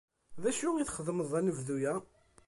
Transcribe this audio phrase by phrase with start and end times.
[0.41, 1.93] D acu i txedmeḍ anebdu-a?